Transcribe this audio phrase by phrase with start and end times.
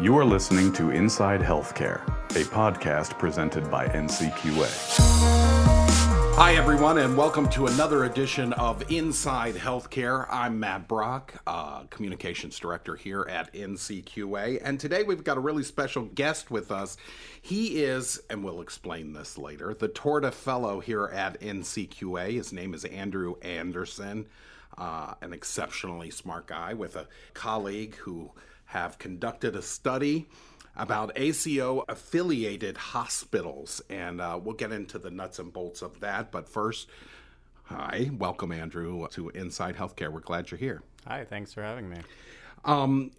[0.00, 4.68] You are listening to Inside Healthcare, a podcast presented by NCQA.
[6.34, 10.26] Hi, everyone, and welcome to another edition of Inside Healthcare.
[10.30, 15.62] I'm Matt Brock, uh, Communications Director here at NCQA, and today we've got a really
[15.62, 16.96] special guest with us.
[17.40, 22.32] He is, and we'll explain this later, the Torda Fellow here at NCQA.
[22.32, 24.26] His name is Andrew Anderson,
[24.76, 28.32] uh, an exceptionally smart guy with a colleague who
[28.74, 30.26] have conducted a study
[30.76, 33.80] about ACO affiliated hospitals.
[33.88, 36.32] And uh, we'll get into the nuts and bolts of that.
[36.32, 36.88] But first,
[37.62, 40.12] hi, welcome, Andrew, to Inside Healthcare.
[40.12, 40.82] We're glad you're here.
[41.06, 41.98] Hi, thanks for having me.
[42.64, 43.12] Um,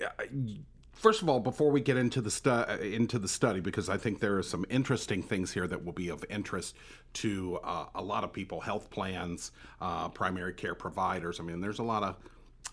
[0.91, 4.19] first of all, before we get into the stu- into the study, because I think
[4.19, 6.75] there are some interesting things here that will be of interest
[7.13, 11.39] to uh, a lot of people, health plans, uh, primary care providers.
[11.39, 12.17] I mean, there's a lot of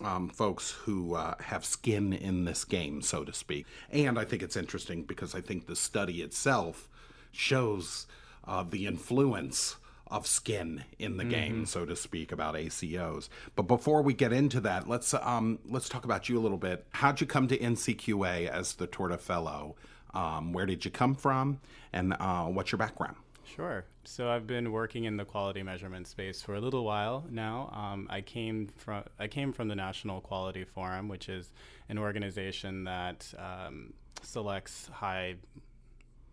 [0.01, 3.65] um, folks who uh, have skin in this game, so to speak.
[3.91, 6.89] And I think it's interesting because I think the study itself
[7.31, 8.07] shows
[8.45, 9.77] uh, the influence
[10.07, 11.31] of skin in the mm-hmm.
[11.31, 13.29] game, so to speak, about ACOs.
[13.55, 16.85] But before we get into that, let's um, let's talk about you a little bit.
[16.91, 19.75] How'd you come to NCQA as the Torda Fellow?
[20.13, 21.59] Um, where did you come from,
[21.91, 23.15] and uh, what's your background?
[23.55, 23.85] Sure.
[24.03, 27.71] So I've been working in the quality measurement space for a little while now.
[27.71, 31.53] Um, I came from I came from the National Quality Forum, which is
[31.87, 33.93] an organization that um,
[34.23, 35.35] selects high,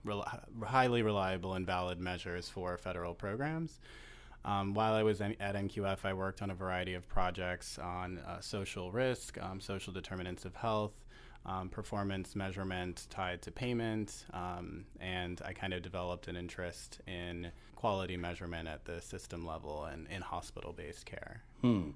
[0.02, 0.22] re-
[0.64, 3.80] highly reliable and valid measures for federal programs.
[4.46, 8.40] Um, while I was at NQF, I worked on a variety of projects on uh,
[8.40, 10.94] social risk, um, social determinants of health,
[11.46, 17.50] um, performance measurement tied to payment, um, and I kind of developed an interest in
[17.74, 21.42] quality measurement at the system level and in hospital based care.
[21.62, 21.90] Hmm.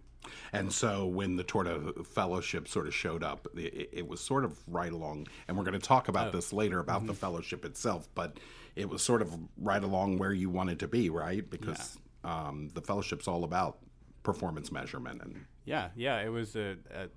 [0.55, 4.59] And so when the Torda Fellowship sort of showed up, it, it was sort of
[4.67, 6.31] right along, and we're going to talk about oh.
[6.31, 7.09] this later about mm-hmm.
[7.09, 8.39] the fellowship itself, but
[8.75, 11.49] it was sort of right along where you wanted to be, right?
[11.51, 12.49] Because yeah.
[12.49, 13.79] um, the fellowship's all about
[14.25, 17.09] performance measurement and yeah yeah it was a, a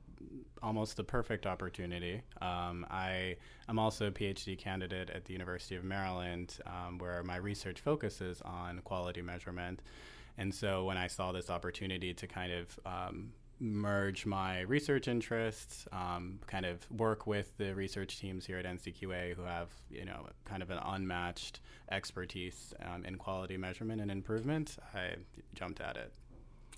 [0.61, 2.21] almost the perfect opportunity.
[2.41, 3.35] Um, I
[3.69, 8.41] am also a PhD candidate at the University of Maryland, um, where my research focuses
[8.41, 9.81] on quality measurement.
[10.37, 15.87] And so when I saw this opportunity to kind of um, merge my research interests,
[15.91, 20.27] um, kind of work with the research teams here at NCQA who have, you know,
[20.45, 21.61] kind of an unmatched
[21.91, 25.15] expertise um, in quality measurement and improvement, I
[25.55, 26.13] jumped at it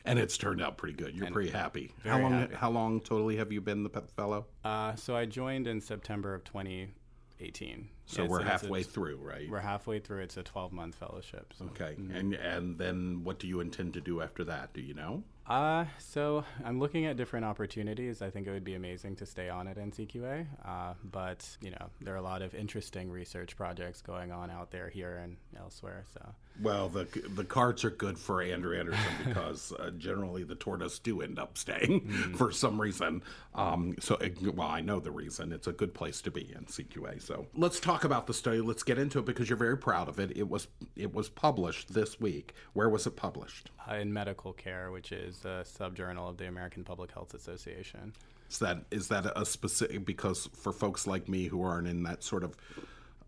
[0.06, 1.16] and it's turned out pretty good.
[1.16, 1.94] You're and pretty happy.
[2.04, 2.32] How long?
[2.32, 2.56] Happy.
[2.56, 4.46] How long totally have you been the fellow?
[4.64, 7.90] Uh, so I joined in September of 2018.
[8.06, 9.50] So yeah, we're so halfway through, right?
[9.50, 10.22] We're halfway through.
[10.22, 11.54] It's a 12 month fellowship.
[11.58, 11.66] So.
[11.66, 12.16] Okay, mm-hmm.
[12.16, 14.74] and and then what do you intend to do after that?
[14.74, 15.24] Do you know?
[15.50, 18.22] Uh, so I'm looking at different opportunities.
[18.22, 21.90] I think it would be amazing to stay on at NCQA, uh, but you know
[22.02, 26.06] there are a lot of interesting research projects going on out there here and elsewhere.
[26.14, 26.22] So
[26.62, 31.22] well, the the cards are good for Andrew Anderson because uh, generally the tortoise do
[31.22, 32.36] end up staying mm.
[32.38, 33.24] for some reason.
[33.56, 34.20] Um, so
[34.54, 35.52] well, I know the reason.
[35.52, 37.22] It's a good place to be NCQA.
[37.22, 38.62] So let's talk about the study.
[38.62, 40.36] Let's get into it because you're very proud of it.
[40.36, 42.54] It was it was published this week.
[42.74, 43.72] Where was it published?
[43.90, 48.14] Uh, in Medical Care, which is a subjournal of the American Public Health Association.
[48.50, 52.24] Is that is that a specific because for folks like me who aren't in that
[52.24, 52.56] sort of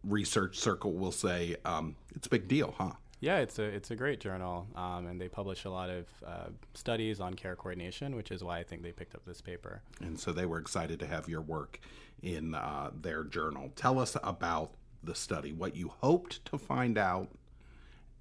[0.04, 2.94] research circle, will say um, it's a big deal, huh?
[3.20, 6.48] Yeah, it's a it's a great journal, um, and they publish a lot of uh,
[6.74, 9.84] studies on care coordination, which is why I think they picked up this paper.
[10.02, 11.80] And so they were excited to have your work
[12.24, 13.72] in uh, their journal.
[13.76, 14.72] Tell us about
[15.04, 17.30] the study, what you hoped to find out,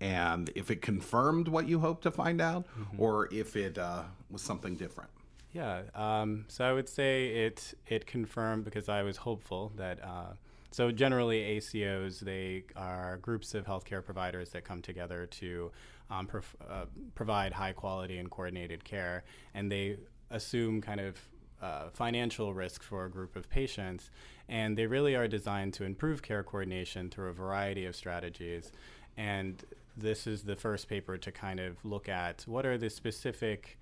[0.00, 3.00] and if it confirmed what you hoped to find out, mm-hmm.
[3.00, 5.10] or if it uh, was something different.
[5.52, 10.34] Yeah, um, so I would say it it confirmed because I was hopeful that uh,
[10.70, 15.72] so generally, ACOs they are groups of healthcare providers that come together to
[16.10, 16.84] um, prov- uh,
[17.14, 19.24] provide high quality and coordinated care,
[19.54, 19.96] and they
[20.30, 21.16] assume kind of
[21.60, 24.10] uh, financial risk for a group of patients,
[24.48, 28.70] and they really are designed to improve care coordination through a variety of strategies.
[29.16, 29.62] And
[29.96, 33.78] this is the first paper to kind of look at what are the specific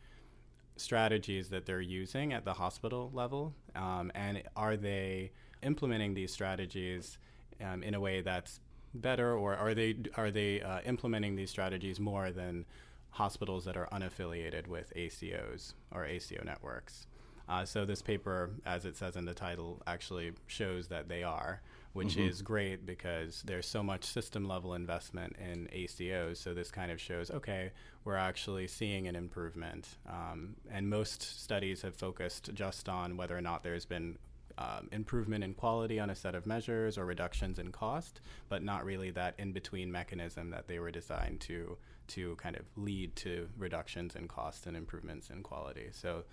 [0.76, 5.32] strategies that they're using at the hospital level, um, and are they
[5.62, 7.18] implementing these strategies
[7.64, 8.60] um, in a way that's
[8.94, 12.64] better, or are they are they uh, implementing these strategies more than
[13.10, 17.06] hospitals that are unaffiliated with ACOs or ACO networks?
[17.48, 21.62] Uh, so this paper, as it says in the title, actually shows that they are,
[21.92, 22.28] which mm-hmm.
[22.28, 26.36] is great because there's so much system level investment in ACOs.
[26.36, 27.72] So this kind of shows, okay,
[28.04, 29.88] we're actually seeing an improvement.
[30.08, 34.18] Um, and most studies have focused just on whether or not there's been
[34.58, 38.84] um, improvement in quality on a set of measures or reductions in cost, but not
[38.84, 41.76] really that in between mechanism that they were designed to
[42.08, 45.88] to kind of lead to reductions in cost and improvements in quality.
[45.92, 46.24] So.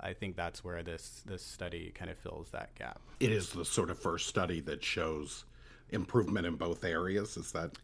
[0.00, 3.00] I think that's where this this study kind of fills that gap.
[3.20, 5.44] It is the sort of first study that shows
[5.90, 7.36] improvement in both areas.
[7.36, 7.78] Is that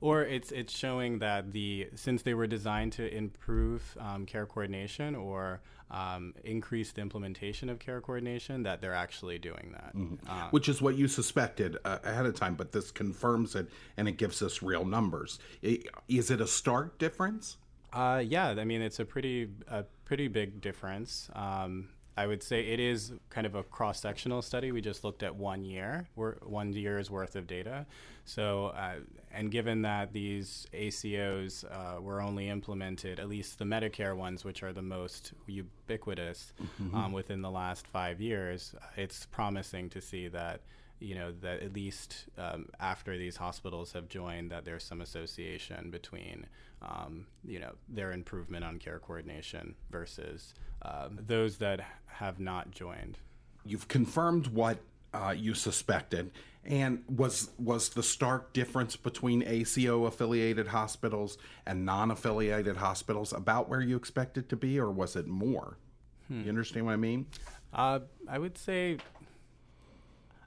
[0.00, 5.14] or it's it's showing that the since they were designed to improve um, care coordination
[5.14, 5.60] or
[5.90, 9.94] um, increase the implementation of care coordination, that they're actually doing that.
[9.94, 10.28] Mm-hmm.
[10.28, 14.08] Uh, Which is what you suspected uh, ahead of time, but this confirms it and
[14.08, 15.38] it gives us real numbers.
[15.62, 17.56] Is it a stark difference?
[17.92, 21.30] Uh, yeah, I mean it's a pretty a pretty big difference.
[21.34, 21.88] Um,
[22.18, 24.72] I would say it is kind of a cross sectional study.
[24.72, 27.84] We just looked at one year, one year's worth of data.
[28.24, 28.96] So, uh,
[29.30, 34.62] and given that these ACOs uh, were only implemented, at least the Medicare ones, which
[34.62, 36.96] are the most ubiquitous mm-hmm.
[36.96, 40.62] um, within the last five years, it's promising to see that
[40.98, 45.90] you know that at least um, after these hospitals have joined that there's some association
[45.90, 46.46] between
[46.82, 53.18] um, you know their improvement on care coordination versus um, those that have not joined.
[53.64, 54.78] You've confirmed what
[55.16, 56.30] uh, you suspected.
[56.64, 63.80] And was was the stark difference between ACO affiliated hospitals and non-affiliated hospitals about where
[63.80, 65.78] you expected to be or was it more?
[66.26, 66.42] Hmm.
[66.42, 67.26] you understand what i mean?
[67.72, 68.96] Uh, i would say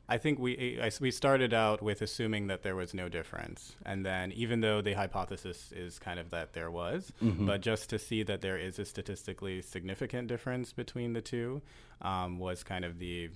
[0.10, 4.06] I think we I, we started out with assuming that there was no difference, and
[4.06, 7.46] then even though the hypothesis is kind of that there was, mm-hmm.
[7.46, 11.62] but just to see that there is a statistically significant difference between the two
[12.02, 13.30] um, was kind of the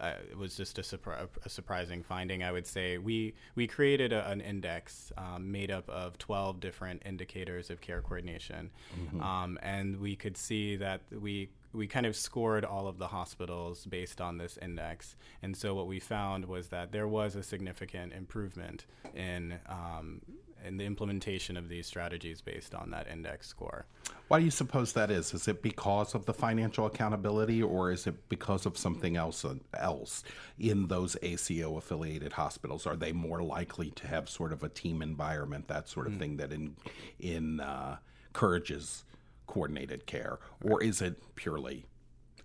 [0.00, 2.42] uh, it was just a, surpri- a, surprising finding.
[2.42, 7.02] I would say we we created a, an index um, made up of 12 different
[7.04, 9.22] indicators of care coordination, mm-hmm.
[9.22, 13.86] um, and we could see that we we kind of scored all of the hospitals
[13.86, 15.16] based on this index.
[15.42, 18.84] And so what we found was that there was a significant improvement
[19.14, 20.20] in um,
[20.66, 23.86] in the implementation of these strategies based on that index score.
[24.26, 25.32] Why do you suppose that is?
[25.32, 30.24] Is it because of the financial accountability, or is it because of something else else
[30.58, 32.86] in those ACO affiliated hospitals?
[32.86, 36.18] Are they more likely to have sort of a team environment, that sort of mm.
[36.18, 36.74] thing, that in
[37.20, 39.04] in uh, encourages
[39.48, 41.86] coordinated care, or is it purely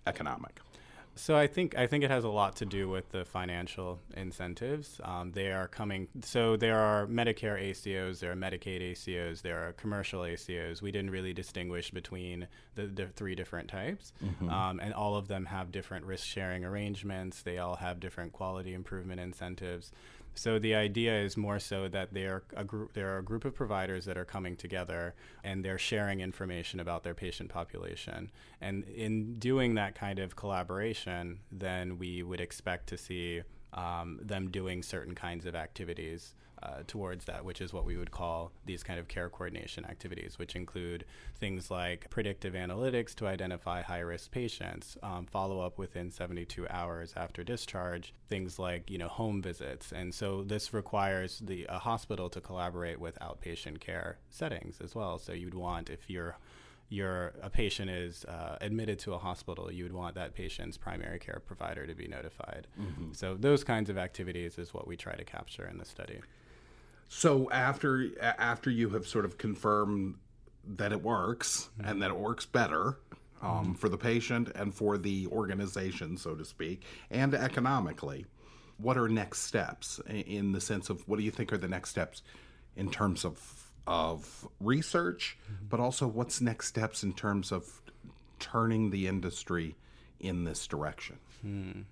[0.06, 0.60] economic?
[1.16, 5.00] So I think I think it has a lot to do with the financial incentives.
[5.04, 6.08] Um, they are coming.
[6.22, 10.82] So there are Medicare ACOs, there are Medicaid ACOs, there are commercial ACOs.
[10.82, 14.50] We didn't really distinguish between the, the three different types, mm-hmm.
[14.50, 17.42] um, and all of them have different risk sharing arrangements.
[17.42, 19.92] They all have different quality improvement incentives.
[20.34, 23.54] So the idea is more so that they're a group, there are a group of
[23.54, 25.14] providers that are coming together
[25.44, 28.30] and they're sharing information about their patient population.
[28.60, 33.42] And in doing that kind of collaboration, then we would expect to see
[33.74, 38.10] um, them doing certain kinds of activities uh, towards that, which is what we would
[38.10, 41.04] call these kind of care coordination activities, which include
[41.38, 47.12] things like predictive analytics to identify high risk patients, um, follow up within 72 hours
[47.16, 52.30] after discharge, things like you know home visits, and so this requires the a hospital
[52.30, 55.18] to collaborate with outpatient care settings as well.
[55.18, 56.38] So you'd want if you're
[56.88, 61.18] your a patient is uh, admitted to a hospital, you would want that patient's primary
[61.18, 62.66] care provider to be notified.
[62.80, 63.12] Mm-hmm.
[63.12, 66.20] So those kinds of activities is what we try to capture in the study.
[67.08, 70.16] So after after you have sort of confirmed
[70.66, 71.90] that it works mm-hmm.
[71.90, 72.98] and that it works better
[73.42, 73.72] um, mm-hmm.
[73.74, 78.26] for the patient and for the organization, so to speak, and economically,
[78.78, 81.90] what are next steps in the sense of what do you think are the next
[81.90, 82.22] steps
[82.76, 83.38] in terms of
[83.86, 85.66] of research, mm-hmm.
[85.68, 87.82] but also what's next steps in terms of
[88.38, 89.76] turning the industry
[90.20, 91.18] in this direction?
[91.42, 91.82] Hmm.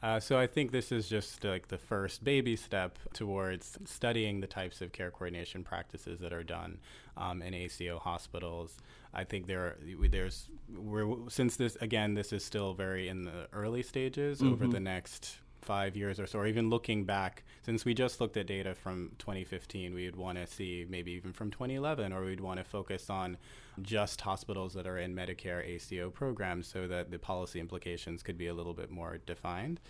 [0.00, 4.46] Uh, so I think this is just like the first baby step towards studying the
[4.46, 6.78] types of care coordination practices that are done
[7.16, 8.76] um, in ACO hospitals.
[9.12, 9.76] I think there
[10.08, 14.38] there's we're, since this again this is still very in the early stages.
[14.38, 14.52] Mm-hmm.
[14.52, 18.36] Over the next five years or so, or even looking back, since we just looked
[18.36, 22.40] at data from 2015, we would want to see maybe even from 2011, or we'd
[22.40, 23.36] want to focus on
[23.82, 28.46] just hospitals that are in Medicare ACO programs so that the policy implications could be
[28.46, 29.80] a little bit more defined.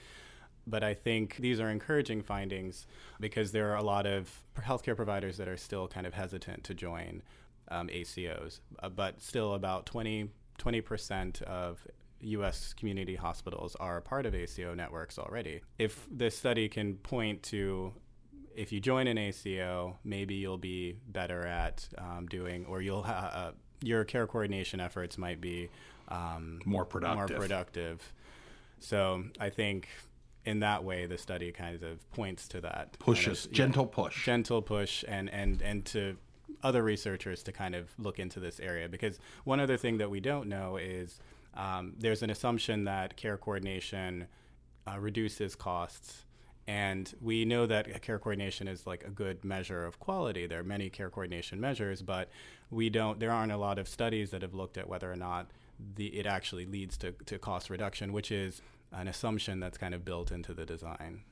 [0.66, 2.86] But I think these are encouraging findings
[3.20, 6.74] because there are a lot of healthcare providers that are still kind of hesitant to
[6.74, 7.22] join
[7.70, 11.86] um, ACOs, uh, but still about 20 20% of
[12.20, 12.74] U.S.
[12.74, 15.60] community hospitals are part of ACO networks already.
[15.78, 17.92] If this study can point to
[18.58, 23.30] if you join an ACO, maybe you'll be better at um, doing, or you'll ha-
[23.32, 25.68] uh, your care coordination efforts might be
[26.08, 27.30] um, more productive.
[27.30, 28.12] More productive.
[28.80, 29.88] So I think
[30.44, 34.02] in that way, the study kind of points to that pushes kind of, gentle yeah,
[34.02, 36.16] push, gentle push, and and and to
[36.62, 40.18] other researchers to kind of look into this area because one other thing that we
[40.18, 41.20] don't know is
[41.54, 44.28] um, there's an assumption that care coordination
[44.86, 46.24] uh, reduces costs.
[46.66, 50.46] And we know that care coordination is like a good measure of quality.
[50.46, 52.28] There are many care coordination measures, but
[52.70, 53.18] we don't.
[53.18, 55.50] There aren't a lot of studies that have looked at whether or not
[55.94, 58.60] the it actually leads to, to cost reduction, which is
[58.92, 61.22] an assumption that's kind of built into the design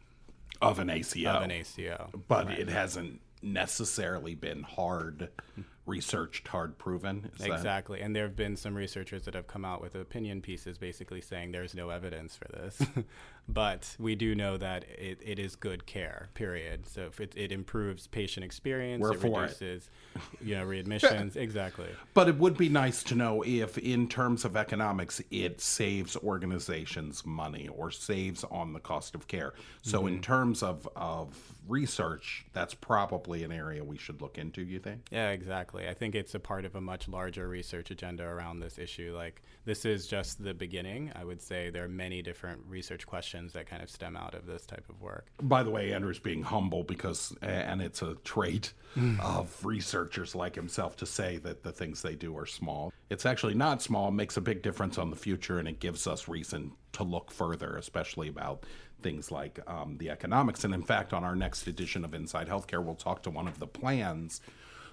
[0.63, 1.29] of an ACO.
[1.29, 2.59] Of an ACO, but right.
[2.59, 5.29] it hasn't necessarily been hard
[5.87, 7.31] researched, hard proven.
[7.39, 8.01] Is exactly.
[8.01, 8.05] That...
[8.05, 11.53] And there have been some researchers that have come out with opinion pieces basically saying
[11.53, 12.83] there's no evidence for this.
[13.49, 16.87] but we do know that it, it is good care, period.
[16.87, 20.21] So if it, it improves patient experience, We're it reduces it.
[20.45, 21.37] you know, readmissions.
[21.37, 21.89] exactly.
[22.13, 27.25] But it would be nice to know if, in terms of economics, it saves organizations
[27.25, 29.55] money or saves on the cost of care.
[29.83, 30.09] So, mm-hmm.
[30.09, 31.37] in terms of, of
[31.69, 35.07] research, that's probably an area we should look into, you think?
[35.13, 35.91] Yeah, exactly exactly.
[35.91, 39.15] I think it's a part of a much larger research agenda around this issue.
[39.17, 41.13] Like, this is just the beginning.
[41.15, 44.47] I would say there are many different research questions that kind of stem out of
[44.47, 45.27] this type of work.
[45.43, 48.73] By the way, Andrew's being humble because, and it's a trait
[49.21, 52.93] of researchers like himself to say that the things they do are small.
[53.11, 56.07] It's actually not small, it makes a big difference on the future, and it gives
[56.07, 58.65] us reason to look further, especially about
[59.03, 60.65] things like um, the economics.
[60.65, 63.59] And in fact, on our next edition of Inside Healthcare, we'll talk to one of
[63.59, 64.41] the plans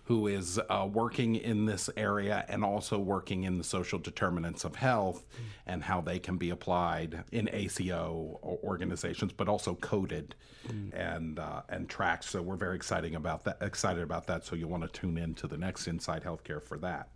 [0.06, 4.76] who is uh, working in this area and also working in the social determinants of
[4.76, 5.44] health mm.
[5.66, 10.36] and how they can be applied in ACO organizations, but also coded
[10.68, 10.94] mm.
[10.94, 12.26] and uh, and tracked.
[12.26, 13.58] So we're very exciting about that.
[13.62, 14.46] Excited about that.
[14.46, 17.10] So you'll want to tune in to the next Inside Healthcare for that.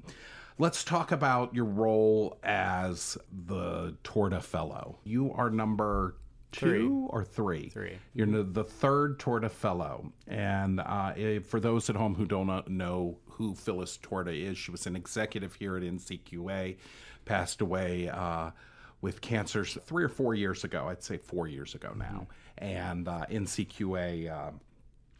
[0.59, 4.97] Let's talk about your role as the Torda Fellow.
[5.03, 6.15] You are number
[6.51, 7.07] two three.
[7.09, 7.69] or three?
[7.69, 7.97] Three.
[8.13, 10.11] You're the third Torda Fellow.
[10.27, 14.87] And uh, for those at home who don't know who Phyllis Torda is, she was
[14.87, 16.77] an executive here at NCQA,
[17.25, 18.51] passed away uh,
[19.01, 20.87] with cancer three or four years ago.
[20.87, 22.27] I'd say four years ago now.
[22.61, 22.65] Mm-hmm.
[22.65, 24.51] And uh, NCQA uh,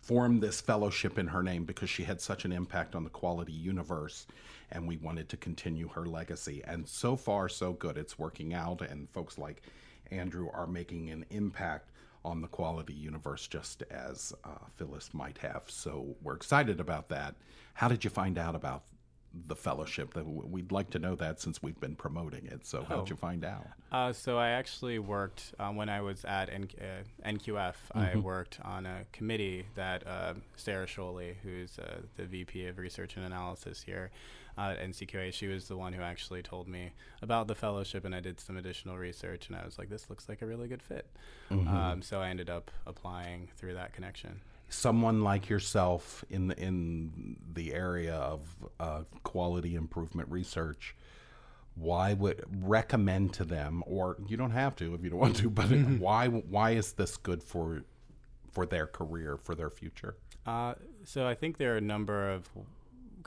[0.07, 3.51] formed this fellowship in her name because she had such an impact on the quality
[3.51, 4.25] universe
[4.71, 8.81] and we wanted to continue her legacy and so far so good it's working out
[8.81, 9.61] and folks like
[10.11, 11.91] Andrew are making an impact
[12.25, 15.63] on the quality universe just as uh, Phyllis might have.
[15.67, 17.35] So we're excited about that.
[17.73, 18.83] How did you find out about
[19.47, 20.15] the fellowship?
[20.15, 22.65] We'd like to know that since we've been promoting it.
[22.65, 23.07] So how did oh.
[23.11, 23.67] you find out?
[23.91, 27.75] Uh, so I actually worked um, when I was at N- uh, NQF.
[27.95, 27.99] Mm-hmm.
[27.99, 33.15] I worked on a committee that uh, Sarah Scholle, who's uh, the VP of Research
[33.15, 34.11] and Analysis here,
[34.57, 35.33] uh, at NCQA.
[35.33, 38.57] She was the one who actually told me about the fellowship, and I did some
[38.57, 41.07] additional research, and I was like, this looks like a really good fit.
[41.51, 41.67] Mm-hmm.
[41.67, 44.41] Um, so I ended up applying through that connection.
[44.69, 48.41] Someone like yourself in the, in the area of
[48.79, 50.95] uh, quality improvement research
[51.75, 55.47] why would recommend to them or you don't have to if you don't want to
[55.49, 55.99] but mm-hmm.
[55.99, 57.83] why why is this good for
[58.51, 60.73] for their career for their future uh,
[61.03, 62.49] so i think there are a number of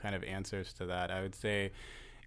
[0.00, 1.10] kind of answers to that.
[1.10, 1.72] I would say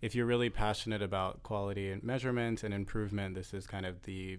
[0.01, 4.37] if you're really passionate about quality and measurement and improvement, this is kind of the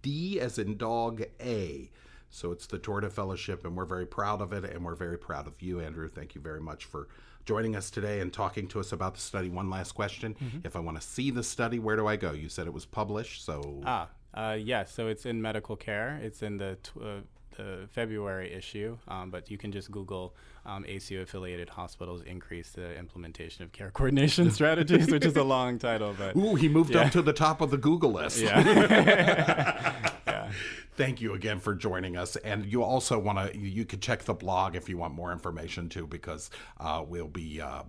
[0.02, 1.90] D as in dog A.
[2.34, 5.46] So it's the Torda Fellowship, and we're very proud of it, and we're very proud
[5.46, 6.08] of you, Andrew.
[6.08, 7.08] Thank you very much for
[7.44, 9.50] joining us today and talking to us about the study.
[9.50, 10.34] One last question:
[10.64, 12.32] If I want to see the study, where do I go?
[12.32, 14.90] You said it was published, so Ah, uh, yes.
[14.92, 16.18] so it's in medical care.
[16.22, 17.20] It's in the tw- uh,
[17.58, 20.34] the February issue, um, but you can just Google
[20.64, 25.78] um, ACO affiliated hospitals increase the implementation of care coordination strategies, which is a long
[25.78, 28.38] title, but ooh, he moved up to the top of the Google list.
[28.40, 30.08] yeah.
[30.96, 32.36] Thank you again for joining us.
[32.36, 35.88] And you also want to, you could check the blog if you want more information
[35.88, 37.82] too, because uh, we'll be uh,